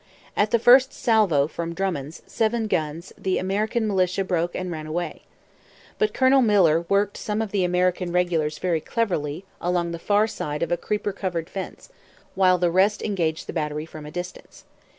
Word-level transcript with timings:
At 0.35 0.49
the 0.49 0.57
first 0.57 0.93
salvo 0.93 1.45
from 1.47 1.75
Drummond's 1.75 2.23
seven 2.25 2.65
guns 2.65 3.13
the 3.19 3.37
American 3.37 3.85
militia 3.87 4.23
broke 4.23 4.55
and 4.55 4.71
ran 4.71 4.87
away. 4.87 5.21
But 5.99 6.11
Colonel 6.11 6.41
Miller 6.41 6.87
worked 6.89 7.17
some 7.17 7.39
of 7.39 7.51
the 7.51 7.63
American 7.63 8.11
regulars 8.11 8.57
very 8.57 8.81
cleverly 8.81 9.45
along 9.61 9.91
the 9.91 9.99
far 9.99 10.25
side 10.25 10.63
of 10.63 10.71
a 10.71 10.75
creeper 10.75 11.13
covered 11.13 11.51
fence, 11.51 11.89
while 12.33 12.57
the 12.57 12.71
rest 12.71 13.03
engaged 13.03 13.45
the 13.45 13.53
battery 13.53 13.85
from 13.85 14.07
a 14.07 14.11
distance. 14.11 14.63